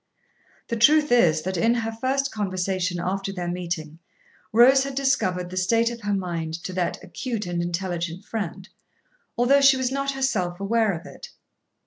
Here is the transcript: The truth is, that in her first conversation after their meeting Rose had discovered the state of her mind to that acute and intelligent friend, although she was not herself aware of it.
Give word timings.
The 0.69 0.75
truth 0.77 1.11
is, 1.11 1.43
that 1.43 1.57
in 1.57 1.75
her 1.75 1.91
first 1.91 2.31
conversation 2.31 2.99
after 2.99 3.31
their 3.31 3.47
meeting 3.47 3.99
Rose 4.51 4.83
had 4.83 4.95
discovered 4.95 5.51
the 5.51 5.57
state 5.57 5.91
of 5.91 6.01
her 6.01 6.13
mind 6.15 6.55
to 6.63 6.73
that 6.73 7.03
acute 7.03 7.45
and 7.45 7.61
intelligent 7.61 8.25
friend, 8.25 8.67
although 9.37 9.61
she 9.61 9.77
was 9.77 9.91
not 9.91 10.13
herself 10.13 10.59
aware 10.59 10.93
of 10.93 11.05
it. 11.05 11.29